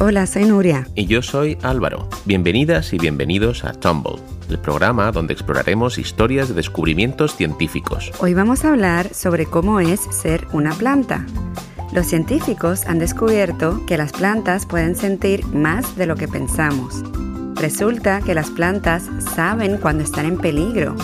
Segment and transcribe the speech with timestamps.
[0.00, 0.88] Hola, soy Nuria.
[0.96, 2.08] Y yo soy Álvaro.
[2.24, 4.16] Bienvenidas y bienvenidos a Tumble,
[4.50, 8.10] el programa donde exploraremos historias de descubrimientos científicos.
[8.18, 11.24] Hoy vamos a hablar sobre cómo es ser una planta.
[11.92, 17.00] Los científicos han descubierto que las plantas pueden sentir más de lo que pensamos.
[17.54, 20.96] Resulta que las plantas saben cuando están en peligro,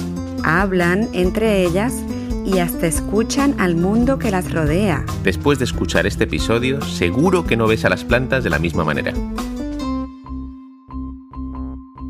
[0.42, 2.19] hablan entre ellas y
[2.58, 5.04] hasta escuchan al mundo que las rodea.
[5.22, 8.84] Después de escuchar este episodio, seguro que no ves a las plantas de la misma
[8.84, 9.12] manera.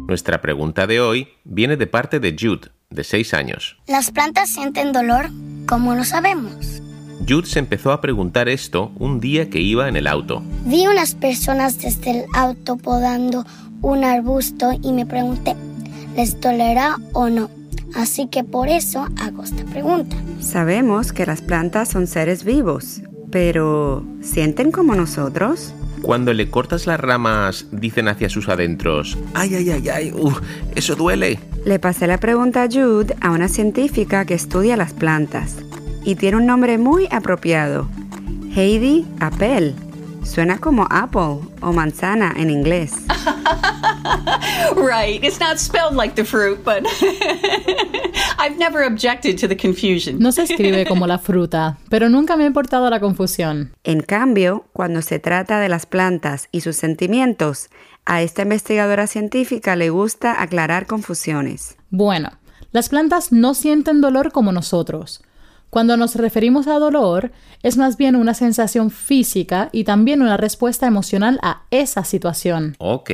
[0.08, 3.76] Nuestra pregunta de hoy viene de parte de Jude, de 6 años.
[3.86, 5.30] ¿Las plantas sienten dolor?
[5.66, 6.82] ¿Cómo lo sabemos?
[7.28, 10.42] Jude se empezó a preguntar esto un día que iba en el auto.
[10.64, 13.46] Vi unas personas desde el auto podando
[13.82, 15.54] un arbusto y me pregunté,
[16.16, 17.59] ¿les dolerá o no?
[17.94, 20.16] Así que por eso hago esta pregunta.
[20.40, 25.74] Sabemos que las plantas son seres vivos, pero ¿sienten como nosotros?
[26.02, 30.12] Cuando le cortas las ramas, dicen hacia sus adentros, ¡ay, ay, ay, ay!
[30.12, 30.40] ¡Uf!
[30.74, 31.38] ¡Eso duele!
[31.64, 35.56] Le pasé la pregunta a Jude a una científica que estudia las plantas
[36.02, 37.88] y tiene un nombre muy apropiado,
[38.54, 39.74] Heidi Appel.
[40.22, 42.92] Suena como apple o manzana en inglés.
[44.76, 45.22] right.
[45.22, 46.84] It's not spelled like the fruit, but
[48.38, 50.18] I've never objected to the confusion.
[50.18, 53.72] No se escribe como la fruta, pero nunca me ha importado la confusión.
[53.84, 57.70] En cambio, cuando se trata de las plantas y sus sentimientos,
[58.06, 61.76] a esta investigadora científica le gusta aclarar confusiones.
[61.90, 62.30] Bueno,
[62.72, 65.22] las plantas no sienten dolor como nosotros.
[65.70, 67.30] Cuando nos referimos a dolor,
[67.62, 72.74] es más bien una sensación física y también una respuesta emocional a esa situación.
[72.78, 73.10] Ok,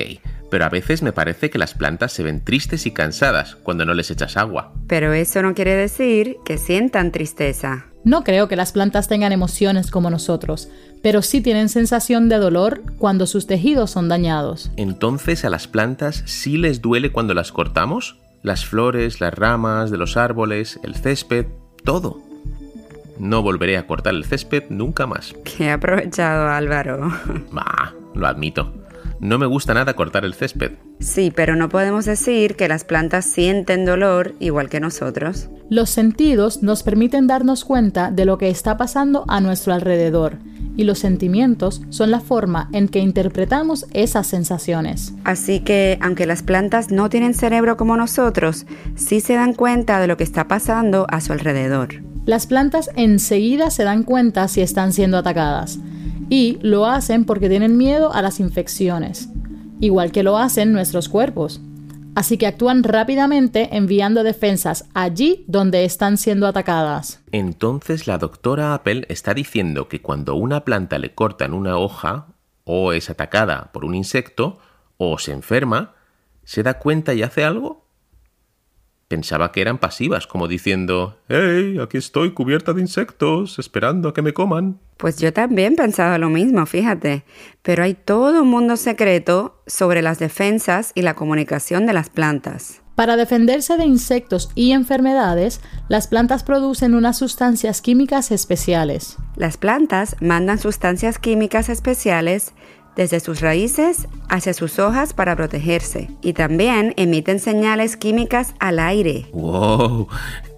[0.51, 3.95] pero a veces me parece que las plantas se ven tristes y cansadas cuando no
[3.95, 4.73] les echas agua.
[4.87, 7.87] Pero eso no quiere decir que sientan tristeza.
[8.05, 10.69] No creo que las plantas tengan emociones como nosotros,
[11.03, 14.71] pero sí tienen sensación de dolor cuando sus tejidos son dañados.
[14.77, 18.17] Entonces a las plantas sí les duele cuando las cortamos?
[18.43, 21.47] Las flores, las ramas de los árboles, el césped,
[21.85, 22.21] todo.
[23.19, 25.35] No volveré a cortar el césped nunca más.
[25.45, 27.11] Qué aprovechado, Álvaro.
[27.51, 28.73] Bah, lo admito.
[29.21, 30.73] No me gusta nada cortar el césped.
[31.01, 35.49] Sí, pero no podemos decir que las plantas sienten dolor igual que nosotros.
[35.71, 40.39] Los sentidos nos permiten darnos cuenta de lo que está pasando a nuestro alrededor
[40.77, 45.15] y los sentimientos son la forma en que interpretamos esas sensaciones.
[45.25, 50.07] Así que, aunque las plantas no tienen cerebro como nosotros, sí se dan cuenta de
[50.07, 52.03] lo que está pasando a su alrededor.
[52.27, 55.79] Las plantas enseguida se dan cuenta si están siendo atacadas
[56.29, 59.29] y lo hacen porque tienen miedo a las infecciones,
[59.81, 61.61] igual que lo hacen nuestros cuerpos.
[62.17, 67.21] Así que actúan rápidamente enviando defensas allí donde están siendo atacadas.
[67.31, 72.29] Entonces la doctora Apple está diciendo que cuando una planta le cortan una hoja,
[72.65, 74.59] o es atacada por un insecto,
[74.97, 75.95] o se enferma,
[76.43, 77.87] ¿se da cuenta y hace algo?
[79.09, 81.79] Pensaba que eran pasivas, como diciendo, ¡Hey!
[81.83, 84.81] Aquí estoy cubierta de insectos, esperando a que me coman.
[84.97, 87.25] Pues yo también pensaba lo mismo, fíjate.
[87.63, 92.83] Pero hay todo un mundo secreto sobre las defensas y la comunicación de las plantas.
[92.95, 99.19] Para defenderse de insectos y enfermedades, las plantas producen unas sustancias químicas especiales.
[99.37, 102.55] Las plantas mandan sustancias químicas especiales
[102.97, 109.27] desde sus raíces hacia sus hojas para protegerse y también emiten señales químicas al aire.
[109.35, 110.09] ¡Wow!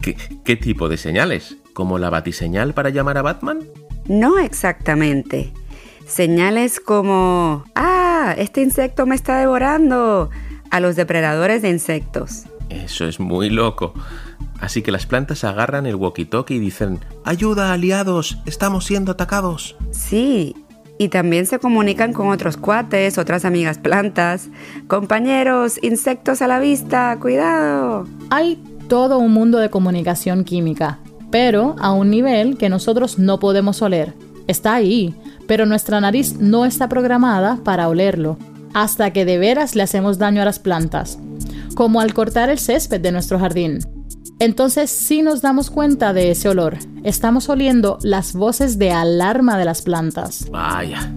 [0.00, 1.56] ¿Qué, qué tipo de señales?
[1.72, 3.59] ¿Como la batiseñal para llamar a Batman?
[4.08, 5.52] No exactamente.
[6.06, 10.30] Señales como, ah, este insecto me está devorando,
[10.70, 12.44] a los depredadores de insectos.
[12.70, 13.94] Eso es muy loco.
[14.60, 18.38] Así que las plantas agarran el walkie-talkie y dicen, ¡Ayuda, aliados!
[18.44, 19.76] ¡Estamos siendo atacados!
[19.92, 20.56] Sí,
[20.98, 24.48] y también se comunican con otros cuates, otras amigas plantas.
[24.88, 28.06] Compañeros, insectos a la vista, cuidado.
[28.30, 28.56] Hay
[28.88, 30.98] todo un mundo de comunicación química,
[31.30, 34.14] pero a un nivel que nosotros no podemos oler.
[34.46, 35.14] Está ahí,
[35.46, 38.38] pero nuestra nariz no está programada para olerlo,
[38.74, 41.19] hasta que de veras le hacemos daño a las plantas,
[41.75, 43.80] como al cortar el césped de nuestro jardín.
[44.40, 46.78] Entonces sí nos damos cuenta de ese olor.
[47.02, 50.48] Estamos oliendo las voces de alarma de las plantas.
[50.50, 51.12] Vaya,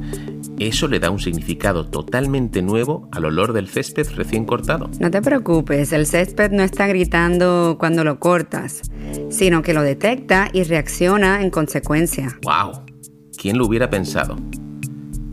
[0.67, 4.89] eso le da un significado totalmente nuevo al olor del césped recién cortado.
[4.99, 8.81] No te preocupes, el césped no está gritando cuando lo cortas,
[9.29, 12.37] sino que lo detecta y reacciona en consecuencia.
[12.43, 12.85] ¡Wow!
[13.37, 14.35] ¿Quién lo hubiera pensado?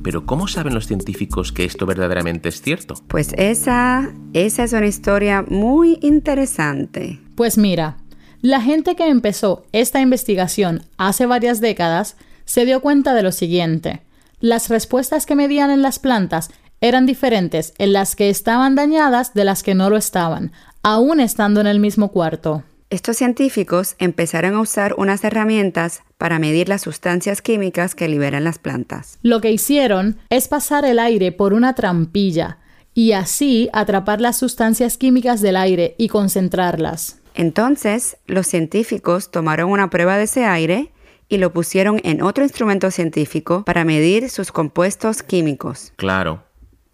[0.02, 2.94] Pero ¿cómo saben los científicos que esto verdaderamente es cierto?
[3.08, 7.20] Pues esa, esa es una historia muy interesante.
[7.34, 7.98] Pues mira,
[8.40, 14.00] la gente que empezó esta investigación hace varias décadas se dio cuenta de lo siguiente.
[14.40, 16.50] Las respuestas que medían en las plantas
[16.80, 20.52] eran diferentes en las que estaban dañadas de las que no lo estaban,
[20.82, 22.62] aún estando en el mismo cuarto.
[22.90, 28.58] Estos científicos empezaron a usar unas herramientas para medir las sustancias químicas que liberan las
[28.58, 29.18] plantas.
[29.22, 32.58] Lo que hicieron es pasar el aire por una trampilla
[32.94, 37.18] y así atrapar las sustancias químicas del aire y concentrarlas.
[37.34, 40.90] Entonces, los científicos tomaron una prueba de ese aire
[41.28, 45.92] y lo pusieron en otro instrumento científico para medir sus compuestos químicos.
[45.96, 46.44] Claro,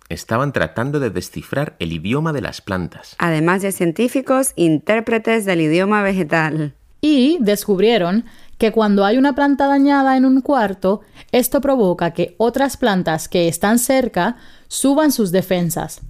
[0.08, 3.14] estaban tratando de descifrar el idioma de las plantas.
[3.18, 6.74] Además de científicos, intérpretes del idioma vegetal.
[7.00, 8.24] Y descubrieron
[8.58, 11.02] que cuando hay una planta dañada en un cuarto,
[11.32, 14.36] esto provoca que otras plantas que están cerca
[14.68, 16.00] suban sus defensas.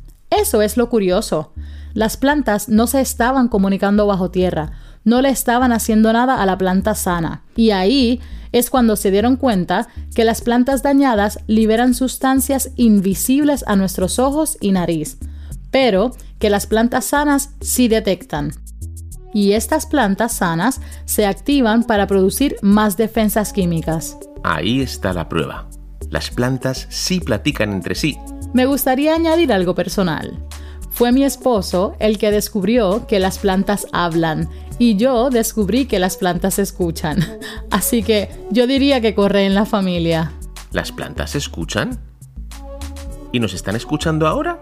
[0.40, 1.52] Eso es lo curioso.
[1.92, 4.72] Las plantas no se estaban comunicando bajo tierra,
[5.04, 7.44] no le estaban haciendo nada a la planta sana.
[7.54, 8.20] Y ahí
[8.52, 14.58] es cuando se dieron cuenta que las plantas dañadas liberan sustancias invisibles a nuestros ojos
[14.60, 15.18] y nariz,
[15.70, 18.52] pero que las plantas sanas sí detectan.
[19.32, 24.16] Y estas plantas sanas se activan para producir más defensas químicas.
[24.44, 25.68] Ahí está la prueba.
[26.10, 28.16] Las plantas sí platican entre sí.
[28.54, 30.38] Me gustaría añadir algo personal.
[30.90, 34.48] Fue mi esposo el que descubrió que las plantas hablan
[34.78, 37.18] y yo descubrí que las plantas escuchan.
[37.72, 40.30] Así que yo diría que corre en la familia.
[40.70, 41.98] ¿Las plantas escuchan?
[43.32, 44.60] ¿Y nos están escuchando ahora?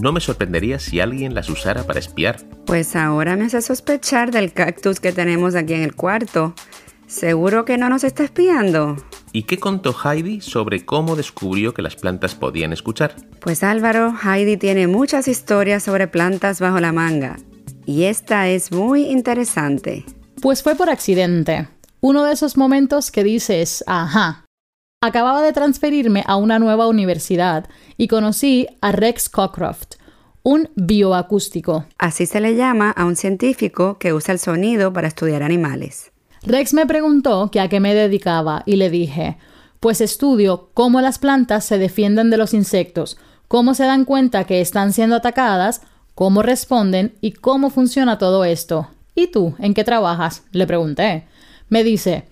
[0.00, 2.38] No me sorprendería si alguien las usara para espiar.
[2.66, 6.54] Pues ahora me hace sospechar del cactus que tenemos aquí en el cuarto.
[7.08, 8.96] ¿Seguro que no nos está espiando?
[9.32, 13.14] ¿Y qué contó Heidi sobre cómo descubrió que las plantas podían escuchar?
[13.40, 17.36] Pues Álvaro, Heidi tiene muchas historias sobre plantas bajo la manga.
[17.86, 20.04] Y esta es muy interesante.
[20.42, 21.68] Pues fue por accidente.
[22.00, 24.46] Uno de esos momentos que dices, ajá.
[25.00, 29.94] Acababa de transferirme a una nueva universidad y conocí a Rex Cockcroft,
[30.42, 31.86] un bioacústico.
[31.98, 36.09] Así se le llama a un científico que usa el sonido para estudiar animales.
[36.42, 39.36] Rex me preguntó que a qué me dedicaba y le dije,
[39.78, 44.62] pues estudio cómo las plantas se defienden de los insectos, cómo se dan cuenta que
[44.62, 45.82] están siendo atacadas,
[46.14, 48.88] cómo responden y cómo funciona todo esto.
[49.14, 50.44] ¿Y tú, en qué trabajas?
[50.52, 51.26] le pregunté.
[51.68, 52.26] Me dice,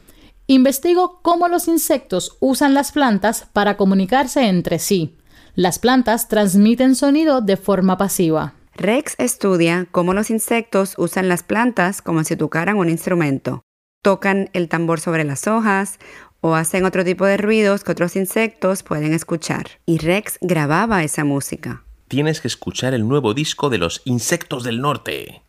[0.46, 5.16] investigo cómo los insectos usan las plantas para comunicarse entre sí.
[5.54, 8.54] Las plantas transmiten sonido de forma pasiva.
[8.74, 13.64] Rex estudia cómo los insectos usan las plantas como si tocaran un instrumento
[14.02, 15.98] tocan el tambor sobre las hojas
[16.40, 19.66] o hacen otro tipo de ruidos que otros insectos pueden escuchar.
[19.86, 21.82] Y Rex grababa esa música.
[22.08, 25.42] Tienes que escuchar el nuevo disco de los Insectos del Norte.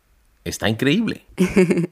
[0.44, 1.24] Está increíble.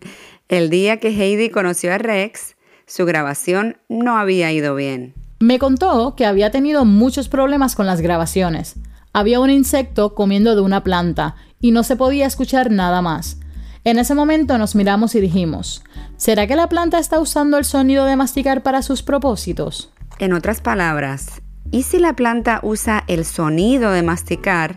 [0.48, 2.56] el día que Heidi conoció a Rex,
[2.86, 5.14] su grabación no había ido bien.
[5.40, 8.76] Me contó que había tenido muchos problemas con las grabaciones.
[9.12, 13.38] Había un insecto comiendo de una planta y no se podía escuchar nada más.
[13.88, 15.82] En ese momento nos miramos y dijimos,
[16.18, 19.94] ¿será que la planta está usando el sonido de masticar para sus propósitos?
[20.18, 21.40] En otras palabras,
[21.70, 24.76] ¿y si la planta usa el sonido de masticar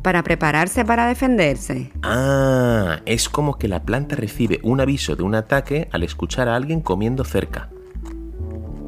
[0.00, 1.90] para prepararse para defenderse?
[2.04, 6.54] Ah, es como que la planta recibe un aviso de un ataque al escuchar a
[6.54, 7.68] alguien comiendo cerca.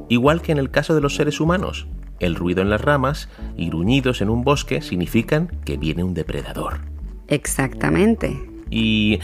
[0.08, 1.88] Igual que en el caso de los seres humanos,
[2.20, 6.82] el ruido en las ramas y gruñidos en un bosque significan que viene un depredador.
[7.26, 8.54] Exactamente.
[8.70, 9.18] ¿Y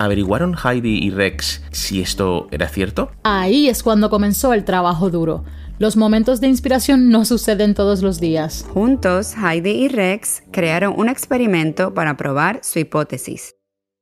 [0.00, 3.10] ¿Averiguaron Heidi y Rex si esto era cierto?
[3.22, 5.44] Ahí es cuando comenzó el trabajo duro.
[5.78, 8.64] Los momentos de inspiración no suceden todos los días.
[8.72, 13.56] Juntos, Heidi y Rex crearon un experimento para probar su hipótesis.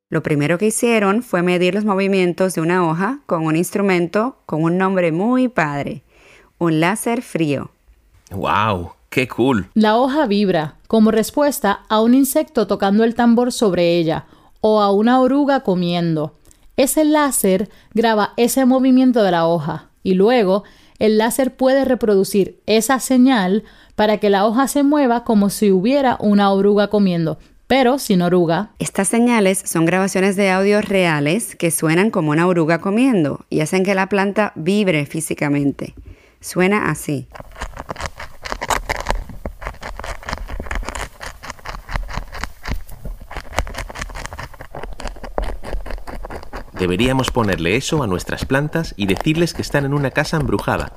[0.09, 4.62] Lo primero que hicieron fue medir los movimientos de una hoja con un instrumento con
[4.62, 6.05] un nombre muy padre,
[6.59, 7.73] un láser frío.
[8.31, 8.93] ¡Wow!
[9.11, 9.69] ¡Qué cool!
[9.75, 14.26] La hoja vibra como respuesta a un insecto tocando el tambor sobre ella
[14.61, 16.35] o a una oruga comiendo.
[16.77, 20.65] Ese láser graba ese movimiento de la hoja y luego
[20.99, 26.17] el láser puede reproducir esa señal para que la hoja se mueva como si hubiera
[26.21, 28.71] una oruga comiendo, pero sin oruga.
[28.79, 33.85] Estas señales son grabaciones de audio reales que suenan como una oruga comiendo y hacen
[33.85, 35.95] que la planta vibre físicamente.
[36.41, 37.29] Suena así.
[46.79, 50.93] Deberíamos ponerle eso a nuestras plantas y decirles que están en una casa embrujada.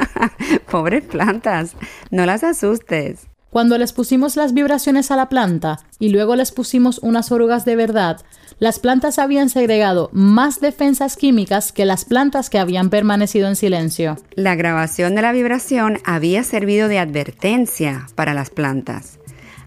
[0.70, 1.74] Pobres plantas,
[2.10, 3.26] no las asustes.
[3.50, 7.74] Cuando les pusimos las vibraciones a la planta y luego les pusimos unas orugas de
[7.74, 8.20] verdad,
[8.60, 14.18] las plantas habían segregado más defensas químicas que las plantas que habían permanecido en silencio.
[14.34, 19.18] La grabación de la vibración había servido de advertencia para las plantas.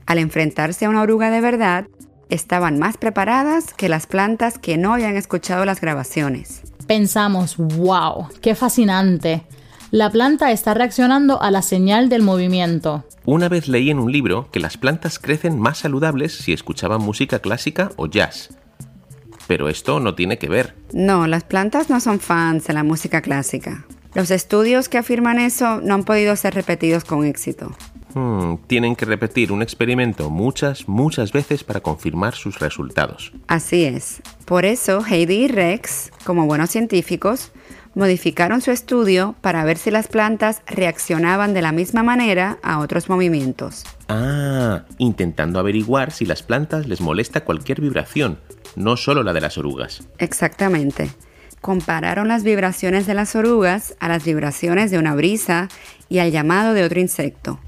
[0.06, 1.88] Al enfrentarse a una oruga de verdad,
[2.30, 6.62] estaban más preparadas que las plantas que no habían escuchado las grabaciones.
[6.88, 9.44] Pensamos, wow, qué fascinante.
[9.92, 13.06] La planta está reaccionando a la señal del movimiento.
[13.26, 17.40] Una vez leí en un libro que las plantas crecen más saludables si escuchaban música
[17.40, 18.50] clásica o jazz
[19.48, 20.76] pero esto no tiene que ver.
[20.94, 23.86] No, las plantas no son fans de la música clásica.
[24.14, 27.72] Los estudios que afirman eso no han podido ser repetidos con éxito.
[28.14, 33.32] Hmm, tienen que repetir un experimento muchas, muchas veces para confirmar sus resultados.
[33.48, 34.22] Así es.
[34.46, 37.52] Por eso Heidi y Rex, como buenos científicos,
[37.96, 43.10] modificaron su estudio para ver si las plantas reaccionaban de la misma manera a otros
[43.10, 43.84] movimientos.
[44.10, 48.40] Ah, intentando averiguar si las plantas les molesta cualquier vibración,
[48.76, 50.04] no solo la de las orugas.
[50.18, 51.10] Exactamente.
[51.62, 55.70] Compararon las vibraciones de las orugas a las vibraciones de una brisa
[56.10, 57.60] y al llamado de otro insecto.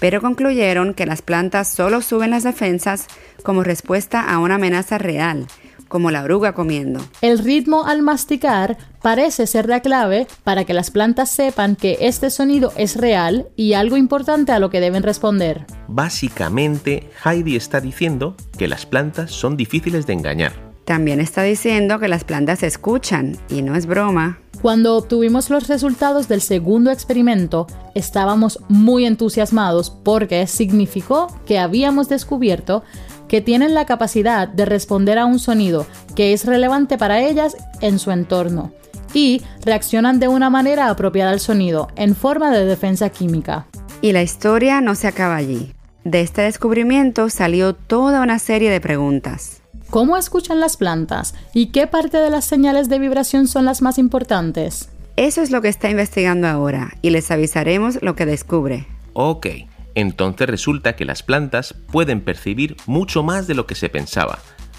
[0.00, 3.06] Pero concluyeron que las plantas solo suben las defensas
[3.42, 5.46] como respuesta a una amenaza real,
[5.88, 7.00] como la oruga comiendo.
[7.20, 12.30] El ritmo al masticar parece ser la clave para que las plantas sepan que este
[12.30, 15.66] sonido es real y algo importante a lo que deben responder.
[15.88, 20.72] Básicamente, Heidi está diciendo que las plantas son difíciles de engañar.
[20.84, 24.40] También está diciendo que las plantas escuchan, y no es broma.
[24.62, 27.66] Cuando obtuvimos los resultados del segundo experimento,
[27.96, 32.84] estábamos muy entusiasmados porque significó que habíamos descubierto
[33.26, 37.98] que tienen la capacidad de responder a un sonido que es relevante para ellas en
[37.98, 38.72] su entorno
[39.12, 43.66] y reaccionan de una manera apropiada al sonido, en forma de defensa química.
[44.00, 45.72] Y la historia no se acaba allí.
[46.04, 49.61] De este descubrimiento salió toda una serie de preguntas.
[49.92, 51.34] ¿Cómo escuchan las plantas?
[51.52, 54.88] ¿Y qué parte de las señales de vibración son las más importantes?
[55.16, 58.86] Eso es lo que está investigando ahora y les avisaremos lo que descubre.
[59.12, 59.48] Ok,
[59.94, 64.38] entonces resulta que las plantas pueden percibir mucho más de lo que se pensaba,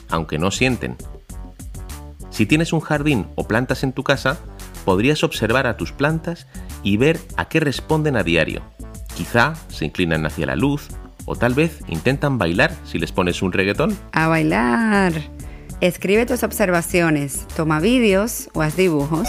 [0.10, 0.96] aunque no sienten.
[2.32, 4.40] Si tienes un jardín o plantas en tu casa,
[4.84, 6.48] podrías observar a tus plantas
[6.82, 8.64] y ver a qué responden a diario.
[9.16, 10.88] Quizá se inclinan hacia la luz
[11.26, 13.98] o tal vez intentan bailar si les pones un reggaetón.
[14.12, 15.14] A bailar.
[15.82, 19.28] Escribe tus observaciones, toma vídeos o haz dibujos.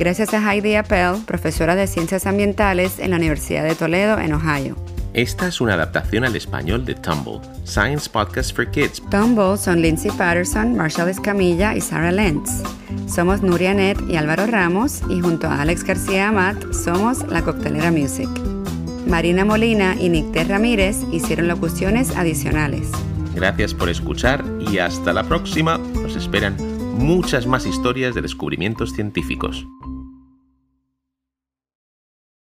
[0.00, 4.74] gracias a Heidi Appel, profesora de Ciencias Ambientales en la Universidad de Toledo, en Ohio.
[5.12, 9.00] Esta es una adaptación al español de Tumble, Science Podcast for Kids.
[9.10, 12.62] Tumble son Lindsay Patterson, Marshall Escamilla y Sarah Lentz.
[13.06, 17.90] Somos Nuria Net y Álvaro Ramos y junto a Alex García Amat somos La Coctelera
[17.92, 18.28] Music.
[19.06, 20.44] Marina Molina y Nick T.
[20.44, 22.90] Ramírez hicieron locuciones adicionales.
[23.34, 25.78] Gracias por escuchar y hasta la próxima.
[25.78, 26.56] Nos esperan
[26.98, 29.66] muchas más historias de descubrimientos científicos.